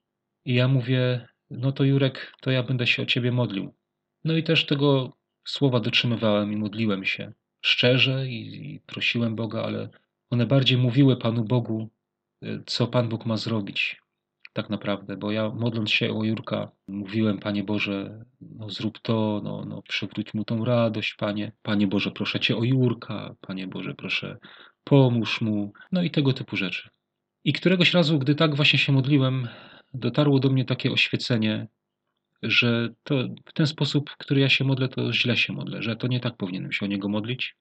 I 0.45 0.54
ja 0.54 0.69
mówię, 0.69 1.28
no 1.50 1.73
to 1.73 1.85
Jurek, 1.85 2.33
to 2.40 2.50
ja 2.50 2.62
będę 2.62 2.87
się 2.87 3.02
o 3.02 3.07
ciebie 3.07 3.33
modlił. 3.33 3.75
No 4.25 4.37
i 4.37 4.42
też 4.42 4.66
tego 4.66 5.16
słowa 5.45 5.81
dotrzymywałem 5.81 6.52
i 6.52 6.57
modliłem 6.57 7.04
się 7.04 7.33
szczerze 7.61 8.28
i, 8.28 8.75
i 8.75 8.81
prosiłem 8.81 9.37
Boga, 9.37 9.62
ale 9.62 9.88
one 10.31 10.47
bardziej 10.47 10.78
mówiły 10.78 11.16
Panu 11.16 11.45
Bogu, 11.45 11.90
y, 12.42 12.62
co 12.66 12.87
Pan 12.87 13.09
Bóg 13.09 13.26
ma 13.26 13.37
zrobić 13.37 14.02
tak 14.52 14.71
naprawdę, 14.71 15.16
bo 15.16 15.31
ja 15.31 15.49
modląc 15.49 15.90
się 15.90 16.19
o 16.19 16.25
Jurka 16.25 16.71
mówiłem, 16.88 17.38
Panie 17.38 17.64
Boże, 17.64 18.25
no 18.40 18.71
zrób 18.71 18.99
to, 18.99 19.40
no, 19.45 19.64
no 19.64 19.83
przywróć 19.83 20.35
mu 20.35 20.45
tą 20.45 20.64
radość, 20.64 21.14
Panie. 21.14 21.52
Panie 21.62 21.87
Boże, 21.87 22.11
proszę 22.11 22.40
Cię 22.40 22.57
o 22.57 22.64
Jurka, 22.64 23.35
Panie 23.40 23.66
Boże, 23.66 23.95
proszę 23.95 24.38
pomóż 24.85 25.41
mu, 25.41 25.73
no 25.93 26.03
i 26.03 26.11
tego 26.11 26.33
typu 26.33 26.57
rzeczy. 26.57 26.89
I 27.45 27.53
któregoś 27.53 27.95
razu, 27.95 28.19
gdy 28.19 28.35
tak 28.35 28.57
właśnie 28.57 28.79
się 28.79 28.93
modliłem, 28.93 29.49
dotarło 29.95 30.41
do 30.41 30.51
mnie 30.51 30.65
takie 30.65 30.93
oświecenie, 30.93 31.67
że 32.43 32.89
to 33.03 33.15
w 33.47 33.53
ten 33.53 33.67
sposób, 33.67 34.11
który 34.19 34.41
ja 34.41 34.49
się 34.49 34.65
modlę, 34.65 34.89
to 34.89 35.12
źle 35.12 35.37
się 35.37 35.53
modlę, 35.53 35.83
że 35.83 35.97
to 35.97 36.07
nie 36.07 36.21
tak 36.21 36.37
powinienem 36.37 36.73
się 36.73 36.87
o 36.87 36.89
niego 36.89 37.09
modlić. 37.09 37.57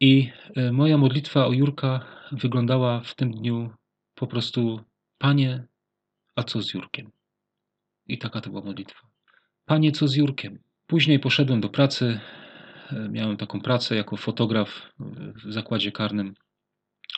I 0.00 0.30
e, 0.56 0.72
moja 0.72 0.98
modlitwa 0.98 1.46
o 1.46 1.52
Jurka 1.52 2.06
wyglądała 2.32 3.00
w 3.00 3.14
tym 3.14 3.30
dniu 3.30 3.70
po 4.14 4.26
prostu: 4.26 4.80
Panie, 5.18 5.64
a 6.36 6.42
co 6.42 6.62
z 6.62 6.74
Jurkiem? 6.74 7.10
I 8.06 8.18
taka 8.18 8.40
to 8.40 8.50
była 8.50 8.62
modlitwa. 8.62 9.08
Panie, 9.64 9.92
co 9.92 10.08
z 10.08 10.14
Jurkiem? 10.14 10.58
Później 10.86 11.18
poszedłem 11.18 11.60
do 11.60 11.68
pracy. 11.68 12.20
Miałem 13.10 13.36
taką 13.36 13.60
pracę 13.60 13.96
jako 13.96 14.16
fotograf 14.16 14.92
w 15.44 15.52
zakładzie 15.52 15.92
karnym. 15.92 16.34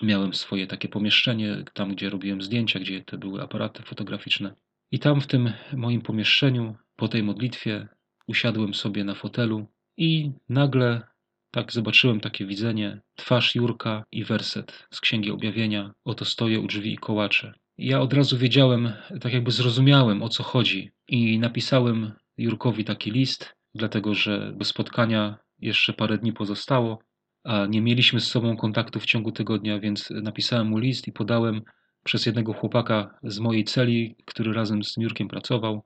Miałem 0.03 0.35
swoje 0.35 0.67
takie 0.67 0.89
pomieszczenie, 0.89 1.65
tam 1.73 1.95
gdzie 1.95 2.11
robiłem 2.11 2.43
zdjęcia, 2.43 2.81
gdzie 2.81 3.05
te 3.05 3.19
były 3.19 3.43
aparaty 3.43 3.83
fotograficzne. 3.83 4.55
I 4.91 4.99
tam 4.99 5.21
w 5.21 5.27
tym 5.27 5.53
moim 5.77 6.01
pomieszczeniu, 6.01 6.77
po 6.97 7.09
tej 7.09 7.23
modlitwie, 7.23 7.89
usiadłem 8.27 8.75
sobie 8.75 9.05
na 9.05 9.15
fotelu 9.15 9.67
i 9.97 10.33
nagle 10.49 11.03
tak 11.51 11.73
zobaczyłem 11.73 12.21
takie 12.21 12.47
widzenie, 12.47 13.01
twarz 13.15 13.55
Jurka 13.55 14.05
i 14.13 14.25
werset 14.25 14.87
z 14.91 15.01
Księgi 15.01 15.31
Objawienia. 15.31 15.93
Oto 16.05 16.25
stoję 16.25 16.61
u 16.61 16.67
drzwi 16.67 16.93
i 16.93 16.99
kołaczę. 16.99 17.55
Ja 17.79 18.01
od 18.01 18.13
razu 18.13 18.39
wiedziałem, 18.39 18.93
tak 19.21 19.33
jakby 19.33 19.51
zrozumiałem 19.51 20.23
o 20.23 20.29
co 20.29 20.43
chodzi 20.43 20.91
i 21.09 21.39
napisałem 21.39 22.13
Jurkowi 22.39 22.85
taki 22.85 23.11
list, 23.11 23.55
dlatego 23.75 24.15
że 24.15 24.55
spotkania 24.63 25.39
jeszcze 25.63 25.93
parę 25.93 26.19
dni 26.19 26.33
pozostało, 26.33 26.99
a 27.45 27.67
nie 27.67 27.83
mieliśmy 27.83 28.21
z 28.21 28.29
sobą 28.29 28.57
kontaktu 28.57 29.01
w 29.01 29.07
ciągu 29.07 29.33
tygodnia, 29.33 29.81
więc 29.81 30.11
napisałem 30.11 30.67
mu 30.67 30.79
list 30.79 31.09
i 31.09 31.13
podałem 31.13 31.63
przez 32.05 32.27
jednego 32.27 32.53
chłopaka 32.53 33.19
z 33.23 33.39
mojej 33.39 33.65
celi, 33.65 34.17
który 34.27 34.53
razem 34.53 34.85
z 34.85 34.97
Jurkiem 34.97 35.29
pracował, 35.29 35.85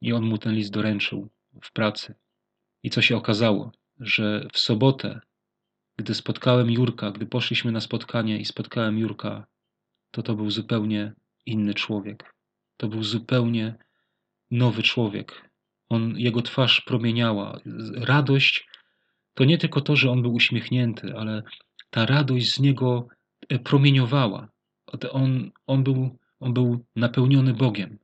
i 0.00 0.12
on 0.12 0.24
mu 0.24 0.38
ten 0.38 0.54
list 0.54 0.72
doręczył 0.72 1.30
w 1.62 1.72
pracy. 1.72 2.14
I 2.82 2.90
co 2.90 3.02
się 3.02 3.16
okazało, 3.16 3.72
że 4.00 4.48
w 4.52 4.58
sobotę, 4.58 5.20
gdy 5.96 6.14
spotkałem 6.14 6.70
Jurka, 6.70 7.10
gdy 7.10 7.26
poszliśmy 7.26 7.72
na 7.72 7.80
spotkanie 7.80 8.38
i 8.38 8.44
spotkałem 8.44 8.98
Jurka, 8.98 9.46
to 10.10 10.22
to 10.22 10.34
był 10.34 10.50
zupełnie 10.50 11.12
inny 11.46 11.74
człowiek. 11.74 12.34
To 12.76 12.88
był 12.88 13.02
zupełnie 13.02 13.74
nowy 14.50 14.82
człowiek. 14.82 15.50
On, 15.88 16.18
jego 16.18 16.42
twarz 16.42 16.80
promieniała. 16.80 17.60
Radość 17.94 18.68
to 19.34 19.44
nie 19.44 19.58
tylko 19.58 19.80
to, 19.80 19.96
że 19.96 20.10
on 20.10 20.22
był 20.22 20.34
uśmiechnięty, 20.34 21.16
ale 21.16 21.42
ta 21.90 22.06
radość 22.06 22.54
z 22.54 22.60
niego 22.60 23.08
e, 23.48 23.58
promieniowała. 23.58 24.48
On, 25.10 25.50
on, 25.66 25.84
był, 25.84 26.18
on 26.40 26.54
był 26.54 26.84
napełniony 26.96 27.54
Bogiem. 27.54 27.98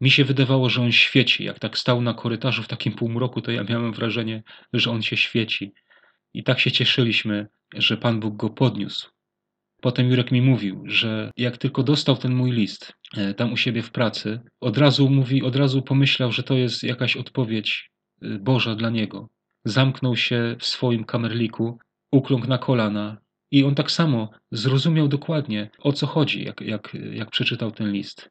Mi 0.00 0.10
się 0.10 0.24
wydawało, 0.24 0.70
że 0.70 0.82
on 0.82 0.92
świeci. 0.92 1.44
Jak 1.44 1.58
tak 1.58 1.78
stał 1.78 2.02
na 2.02 2.14
korytarzu 2.14 2.62
w 2.62 2.68
takim 2.68 2.92
półmroku, 2.92 3.40
to 3.40 3.50
ja 3.50 3.64
miałem 3.64 3.92
wrażenie, 3.92 4.42
że 4.72 4.90
on 4.90 5.02
się 5.02 5.16
świeci. 5.16 5.72
I 6.34 6.44
tak 6.44 6.60
się 6.60 6.72
cieszyliśmy, 6.72 7.46
że 7.74 7.96
Pan 7.96 8.20
Bóg 8.20 8.36
go 8.36 8.50
podniósł. 8.50 9.10
Potem 9.80 10.10
Jurek 10.10 10.32
mi 10.32 10.42
mówił, 10.42 10.82
że 10.86 11.30
jak 11.36 11.58
tylko 11.58 11.82
dostał 11.82 12.16
ten 12.16 12.34
mój 12.34 12.50
list 12.50 12.92
e, 13.16 13.34
tam 13.34 13.52
u 13.52 13.56
siebie 13.56 13.82
w 13.82 13.90
pracy, 13.90 14.40
od 14.60 14.78
razu 14.78 15.10
mówi, 15.10 15.42
od 15.42 15.56
razu 15.56 15.82
pomyślał, 15.82 16.32
że 16.32 16.42
to 16.42 16.54
jest 16.54 16.82
jakaś 16.82 17.16
odpowiedź 17.16 17.90
e, 18.22 18.38
Boża 18.38 18.74
dla 18.74 18.90
niego. 18.90 19.28
Zamknął 19.64 20.16
się 20.16 20.56
w 20.58 20.66
swoim 20.66 21.04
kamerliku, 21.04 21.78
ukląkł 22.12 22.46
na 22.46 22.58
kolana 22.58 23.16
i 23.50 23.64
on 23.64 23.74
tak 23.74 23.90
samo 23.90 24.30
zrozumiał 24.50 25.08
dokładnie 25.08 25.70
o 25.78 25.92
co 25.92 26.06
chodzi, 26.06 26.44
jak, 26.44 26.60
jak, 26.60 26.96
jak 27.12 27.30
przeczytał 27.30 27.70
ten 27.70 27.92
list. 27.92 28.30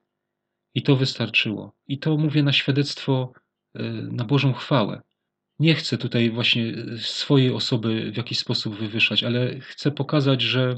I 0.73 0.83
to 0.83 0.95
wystarczyło. 0.95 1.75
I 1.87 1.99
to 1.99 2.17
mówię 2.17 2.43
na 2.43 2.53
świadectwo, 2.53 3.33
e, 3.75 3.83
na 3.91 4.25
Bożą 4.25 4.53
chwałę. 4.53 5.01
Nie 5.59 5.75
chcę 5.75 5.97
tutaj 5.97 6.31
właśnie 6.31 6.73
swojej 6.97 7.53
osoby 7.53 8.11
w 8.11 8.17
jakiś 8.17 8.39
sposób 8.39 8.75
wywyższać, 8.75 9.23
ale 9.23 9.59
chcę 9.59 9.91
pokazać, 9.91 10.41
że 10.41 10.75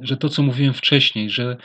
że 0.00 0.16
to, 0.16 0.28
co 0.28 0.42
mówiłem 0.42 0.74
wcześniej, 0.74 1.30
że, 1.30 1.56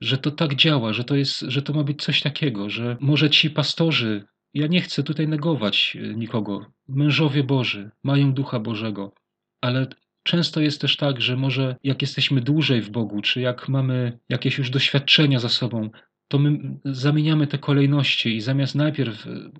że 0.00 0.18
to 0.18 0.30
tak 0.30 0.54
działa, 0.54 0.92
że 0.92 1.04
to, 1.04 1.16
jest, 1.16 1.40
że 1.40 1.62
to 1.62 1.72
ma 1.72 1.84
być 1.84 2.02
coś 2.02 2.20
takiego, 2.20 2.70
że 2.70 2.96
może 3.00 3.30
ci 3.30 3.50
pastorzy, 3.50 4.24
ja 4.54 4.66
nie 4.66 4.80
chcę 4.80 5.02
tutaj 5.02 5.28
negować 5.28 5.96
e, 6.00 6.14
nikogo, 6.14 6.66
mężowie 6.88 7.44
Boży 7.44 7.90
mają 8.02 8.32
ducha 8.32 8.60
Bożego, 8.60 9.12
ale 9.60 9.86
często 10.22 10.60
jest 10.60 10.80
też 10.80 10.96
tak, 10.96 11.20
że 11.20 11.36
może 11.36 11.76
jak 11.82 12.02
jesteśmy 12.02 12.40
dłużej 12.40 12.82
w 12.82 12.90
Bogu, 12.90 13.22
czy 13.22 13.40
jak 13.40 13.68
mamy 13.68 14.18
jakieś 14.28 14.58
już 14.58 14.70
doświadczenia 14.70 15.38
za 15.38 15.48
sobą, 15.48 15.90
to 16.28 16.38
my 16.38 16.78
zamieniamy 16.84 17.46
te 17.46 17.58
kolejności 17.58 18.36
i 18.36 18.40
zamiast 18.40 18.74
najpierw 18.74 19.26
e, 19.26 19.50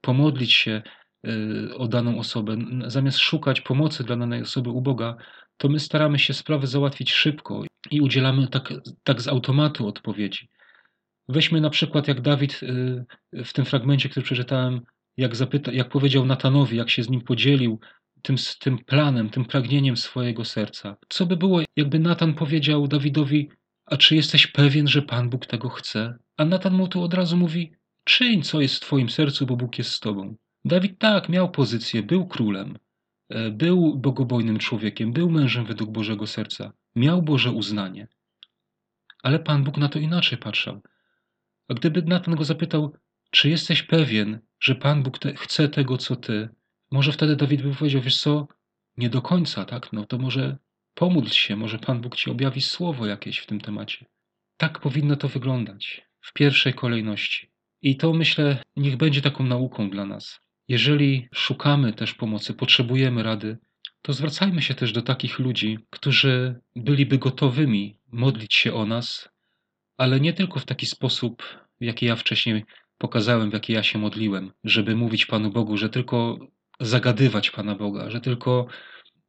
pomodlić 0.00 0.52
się 0.52 0.82
e, 1.26 1.74
o 1.74 1.88
daną 1.88 2.18
osobę, 2.18 2.56
zamiast 2.86 3.18
szukać 3.18 3.60
pomocy 3.60 4.04
dla 4.04 4.16
danej 4.16 4.42
osoby 4.42 4.70
u 4.70 4.80
Boga, 4.80 5.16
to 5.56 5.68
my 5.68 5.80
staramy 5.80 6.18
się 6.18 6.34
sprawę 6.34 6.66
załatwić 6.66 7.12
szybko 7.12 7.62
i 7.90 8.00
udzielamy 8.00 8.48
tak, 8.48 8.72
tak 9.02 9.20
z 9.20 9.28
automatu 9.28 9.88
odpowiedzi. 9.88 10.48
Weźmy 11.28 11.60
na 11.60 11.70
przykład, 11.70 12.08
jak 12.08 12.20
Dawid 12.20 12.60
y, 12.62 13.44
w 13.44 13.52
tym 13.52 13.64
fragmencie, 13.64 14.08
który 14.08 14.24
przeczytałem, 14.24 14.80
jak, 15.16 15.36
zapyta, 15.36 15.72
jak 15.72 15.88
powiedział 15.88 16.26
Natanowi, 16.26 16.76
jak 16.76 16.90
się 16.90 17.02
z 17.02 17.10
nim 17.10 17.20
podzielił 17.20 17.80
tym, 18.22 18.36
tym 18.60 18.78
planem, 18.78 19.30
tym 19.30 19.44
pragnieniem 19.44 19.96
swojego 19.96 20.44
serca. 20.44 20.96
Co 21.08 21.26
by 21.26 21.36
było, 21.36 21.60
jakby 21.76 21.98
Natan 21.98 22.34
powiedział 22.34 22.88
Dawidowi, 22.88 23.48
a 23.86 23.96
czy 23.96 24.16
jesteś 24.16 24.46
pewien, 24.46 24.88
że 24.88 25.02
Pan 25.02 25.30
Bóg 25.30 25.46
tego 25.46 25.68
chce? 25.68 26.18
A 26.36 26.44
Natan 26.44 26.74
mu 26.74 26.88
tu 26.88 27.02
od 27.02 27.14
razu 27.14 27.36
mówi, 27.36 27.72
czyń, 28.04 28.42
co 28.42 28.60
jest 28.60 28.76
w 28.76 28.80
twoim 28.80 29.10
sercu, 29.10 29.46
bo 29.46 29.56
Bóg 29.56 29.78
jest 29.78 29.90
z 29.90 30.00
tobą. 30.00 30.36
Dawid 30.64 30.98
tak, 30.98 31.28
miał 31.28 31.50
pozycję, 31.50 32.02
był 32.02 32.26
królem, 32.26 32.78
E, 33.28 33.50
był 33.50 33.96
bogobojnym 33.96 34.58
człowiekiem, 34.58 35.12
był 35.12 35.30
mężem 35.30 35.64
według 35.64 35.90
Bożego 35.90 36.26
serca, 36.26 36.72
miał 36.96 37.22
Boże 37.22 37.50
uznanie. 37.50 38.08
Ale 39.22 39.38
Pan 39.38 39.64
Bóg 39.64 39.76
na 39.76 39.88
to 39.88 39.98
inaczej 39.98 40.38
patrzał. 40.38 40.80
A 41.68 41.74
gdyby 41.74 42.02
Natan 42.02 42.34
go 42.34 42.44
zapytał, 42.44 42.92
czy 43.30 43.50
jesteś 43.50 43.82
pewien, 43.82 44.40
że 44.60 44.74
Pan 44.74 45.02
Bóg 45.02 45.18
te, 45.18 45.34
chce 45.34 45.68
tego, 45.68 45.98
co 45.98 46.16
ty, 46.16 46.48
może 46.90 47.12
wtedy 47.12 47.36
Dawid 47.36 47.62
by 47.62 47.74
powiedział, 47.74 48.02
wiesz 48.02 48.20
co, 48.20 48.48
nie 48.96 49.10
do 49.10 49.22
końca, 49.22 49.64
tak? 49.64 49.92
No 49.92 50.04
to 50.04 50.18
może 50.18 50.56
pomódl 50.94 51.30
się, 51.30 51.56
może 51.56 51.78
Pan 51.78 52.00
Bóg 52.00 52.16
ci 52.16 52.30
objawi 52.30 52.60
słowo 52.60 53.06
jakieś 53.06 53.38
w 53.38 53.46
tym 53.46 53.60
temacie. 53.60 54.06
Tak 54.56 54.80
powinno 54.80 55.16
to 55.16 55.28
wyglądać 55.28 56.02
w 56.20 56.32
pierwszej 56.32 56.74
kolejności. 56.74 57.50
I 57.82 57.96
to 57.96 58.12
myślę, 58.12 58.62
niech 58.76 58.96
będzie 58.96 59.22
taką 59.22 59.44
nauką 59.44 59.90
dla 59.90 60.06
nas. 60.06 60.40
Jeżeli 60.68 61.28
szukamy 61.34 61.92
też 61.92 62.14
pomocy, 62.14 62.54
potrzebujemy 62.54 63.22
rady, 63.22 63.58
to 64.02 64.12
zwracajmy 64.12 64.62
się 64.62 64.74
też 64.74 64.92
do 64.92 65.02
takich 65.02 65.38
ludzi, 65.38 65.78
którzy 65.90 66.60
byliby 66.76 67.18
gotowymi 67.18 67.98
modlić 68.12 68.54
się 68.54 68.74
o 68.74 68.86
nas, 68.86 69.28
ale 69.96 70.20
nie 70.20 70.32
tylko 70.32 70.60
w 70.60 70.64
taki 70.64 70.86
sposób, 70.86 71.42
w 71.80 71.84
jakiej 71.84 72.08
ja 72.08 72.16
wcześniej 72.16 72.64
pokazałem, 72.98 73.50
w 73.50 73.52
jakiej 73.52 73.76
ja 73.76 73.82
się 73.82 73.98
modliłem, 73.98 74.52
żeby 74.64 74.96
mówić 74.96 75.26
Panu 75.26 75.50
Bogu, 75.50 75.76
że 75.76 75.88
tylko 75.88 76.38
zagadywać 76.80 77.50
Pana 77.50 77.74
Boga, 77.74 78.10
że 78.10 78.20
tylko 78.20 78.66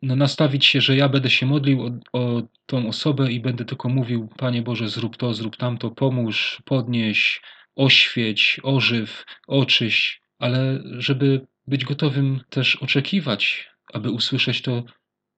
no, 0.02 0.16
nastawić 0.16 0.66
się, 0.66 0.82
że 0.82 0.96
ja 0.96 1.10
będę 1.10 1.30
się 1.30 1.46
modlił 1.46 1.82
o, 1.82 2.20
o 2.20 2.42
tą 2.66 2.88
osobę 2.88 3.32
i 3.32 3.40
będę 3.40 3.66
tylko 3.66 3.90
mówił, 3.90 4.28
Panie 4.38 4.62
Boże, 4.62 4.90
zrób 4.90 5.18
to, 5.18 5.34
zrób 5.34 5.58
tamto, 5.58 5.92
pomóż, 5.92 6.62
podnieś, 6.66 7.42
oświeć, 7.76 8.60
ożyw, 8.64 9.26
oczyś, 9.48 10.22
ale 10.40 10.84
żeby 10.98 11.48
być 11.68 11.86
gotowym 11.86 12.42
też 12.50 12.76
oczekiwać, 12.76 13.70
aby 13.94 14.12
usłyszeć 14.12 14.62
to, 14.62 14.84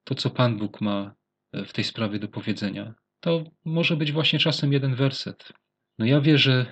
to 0.03 0.15
co 0.15 0.29
Pan 0.29 0.57
Bóg 0.57 0.81
ma 0.81 1.15
w 1.53 1.73
tej 1.73 1.83
sprawie 1.83 2.19
do 2.19 2.27
powiedzenia. 2.27 2.93
To 3.19 3.43
może 3.65 3.97
być 3.97 4.11
właśnie 4.11 4.39
czasem 4.39 4.73
jeden 4.73 4.95
werset. 4.95 5.53
No 5.99 6.05
ja 6.05 6.21
wierzę 6.21 6.65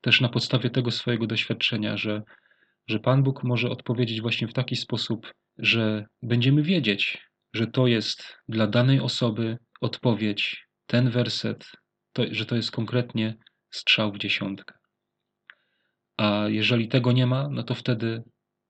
też 0.00 0.20
na 0.20 0.28
podstawie 0.28 0.70
tego 0.70 0.90
swojego 0.90 1.26
doświadczenia, 1.26 1.96
że, 1.96 2.22
że 2.86 3.00
Pan 3.00 3.22
Bóg 3.22 3.44
może 3.44 3.70
odpowiedzieć 3.70 4.20
właśnie 4.20 4.48
w 4.48 4.52
taki 4.52 4.76
sposób, 4.76 5.32
że 5.58 6.06
będziemy 6.22 6.62
wiedzieć, 6.62 7.28
że 7.54 7.66
to 7.66 7.86
jest 7.86 8.36
dla 8.48 8.66
danej 8.66 9.00
osoby 9.00 9.58
odpowiedź, 9.80 10.66
ten 10.86 11.10
werset, 11.10 11.70
to, 12.12 12.22
że 12.30 12.46
to 12.46 12.56
jest 12.56 12.70
konkretnie 12.70 13.34
strzał 13.70 14.12
w 14.12 14.18
dziesiątkę. 14.18 14.74
A 16.16 16.44
jeżeli 16.48 16.88
tego 16.88 17.12
nie 17.12 17.26
ma, 17.26 17.48
no 17.50 17.62
to 17.62 17.74
wtedy, 17.74 18.22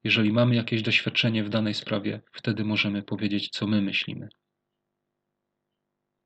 jeżeli 0.04 0.32
mamy 0.32 0.54
jakieś 0.54 0.82
doświadczenie 0.82 1.44
w 1.44 1.48
danej 1.48 1.74
sprawie, 1.74 2.20
wtedy 2.32 2.64
możemy 2.64 3.02
powiedzieć, 3.02 3.48
co 3.48 3.66
my 3.66 3.82
myślimy. 3.82 4.28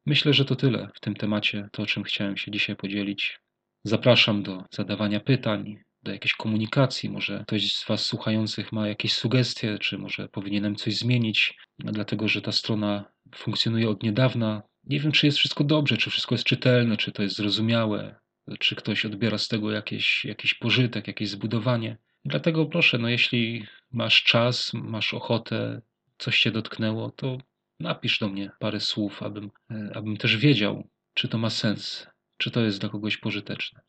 Myślę, 0.06 0.32
że 0.32 0.44
to 0.44 0.56
tyle 0.56 0.88
w 0.94 1.00
tym 1.00 1.14
temacie, 1.14 1.68
to 1.72 1.82
o 1.82 1.86
czym 1.86 2.02
chciałem 2.02 2.36
się 2.36 2.50
dzisiaj 2.50 2.76
podzielić. 2.76 3.40
Zapraszam 3.84 4.42
do 4.42 4.64
zadawania 4.70 5.20
pytań, 5.20 5.76
do 6.02 6.12
jakiejś 6.12 6.34
komunikacji. 6.34 7.10
Może 7.10 7.44
ktoś 7.46 7.72
z 7.72 7.86
Was 7.86 8.06
słuchających 8.06 8.72
ma 8.72 8.88
jakieś 8.88 9.12
sugestie, 9.12 9.78
czy 9.78 9.98
może 9.98 10.28
powinienem 10.28 10.76
coś 10.76 10.96
zmienić, 10.96 11.54
dlatego 11.78 12.28
że 12.28 12.42
ta 12.42 12.52
strona 12.52 13.04
funkcjonuje 13.34 13.88
od 13.88 14.02
niedawna. 14.02 14.62
Nie 14.84 15.00
wiem, 15.00 15.12
czy 15.12 15.26
jest 15.26 15.38
wszystko 15.38 15.64
dobrze, 15.64 15.96
czy 15.96 16.10
wszystko 16.10 16.34
jest 16.34 16.44
czytelne, 16.44 16.96
czy 16.96 17.12
to 17.12 17.22
jest 17.22 17.36
zrozumiałe, 17.36 18.20
czy 18.58 18.76
ktoś 18.76 19.04
odbiera 19.04 19.38
z 19.38 19.48
tego 19.48 19.70
jakieś, 19.70 20.24
jakiś 20.24 20.54
pożytek, 20.54 21.06
jakieś 21.06 21.28
zbudowanie. 21.28 21.96
Dlatego 22.24 22.66
proszę, 22.66 22.98
no 22.98 23.08
jeśli 23.08 23.66
masz 23.92 24.22
czas, 24.22 24.72
masz 24.74 25.14
ochotę, 25.14 25.82
coś 26.18 26.40
cię 26.40 26.50
dotknęło, 26.50 27.10
to 27.10 27.38
napisz 27.80 28.18
do 28.18 28.28
mnie 28.28 28.50
parę 28.58 28.80
słów, 28.80 29.22
abym, 29.22 29.50
e, 29.70 29.90
abym 29.94 30.16
też 30.16 30.36
wiedział, 30.36 30.88
czy 31.14 31.28
to 31.28 31.38
ma 31.38 31.50
sens, 31.50 32.06
czy 32.36 32.50
to 32.50 32.60
jest 32.60 32.80
dla 32.80 32.88
kogoś 32.88 33.16
pożyteczne. 33.16 33.80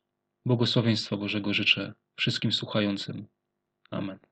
Błogosławieństwa 0.45 1.17
Bożego 1.17 1.53
życzę 1.53 1.93
wszystkim 2.15 2.51
słuchającym. 2.51 3.27
Amen. 3.91 4.30